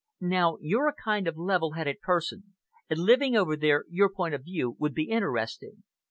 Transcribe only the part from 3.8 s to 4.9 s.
your point of view